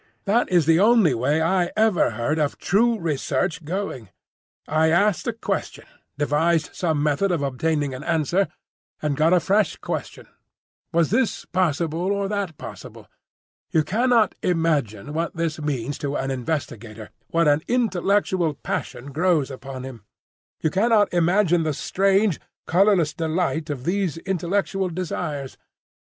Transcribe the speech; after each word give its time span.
That 0.25 0.49
is 0.51 0.65
the 0.65 0.79
only 0.79 1.13
way 1.13 1.43
I 1.43 1.69
ever 1.77 2.09
heard 2.09 2.39
of 2.39 2.57
true 2.57 2.97
research 2.97 3.63
going. 3.63 4.09
I 4.67 4.89
asked 4.89 5.27
a 5.27 5.31
question, 5.31 5.85
devised 6.17 6.71
some 6.73 7.03
method 7.03 7.31
of 7.31 7.43
obtaining 7.43 7.93
an 7.93 8.03
answer, 8.03 8.47
and 8.99 9.15
got 9.15 9.31
a 9.31 9.39
fresh 9.39 9.75
question. 9.75 10.25
Was 10.91 11.11
this 11.11 11.45
possible 11.45 11.99
or 12.11 12.27
that 12.27 12.57
possible? 12.57 13.05
You 13.69 13.83
cannot 13.83 14.33
imagine 14.41 15.13
what 15.13 15.35
this 15.35 15.61
means 15.61 15.99
to 15.99 16.15
an 16.15 16.31
investigator, 16.31 17.11
what 17.27 17.47
an 17.47 17.61
intellectual 17.67 18.55
passion 18.55 19.11
grows 19.11 19.51
upon 19.51 19.83
him! 19.83 20.03
You 20.61 20.71
cannot 20.71 21.13
imagine 21.13 21.61
the 21.61 21.75
strange, 21.75 22.39
colourless 22.65 23.13
delight 23.13 23.69
of 23.69 23.83
these 23.83 24.17
intellectual 24.17 24.89
desires! 24.89 25.59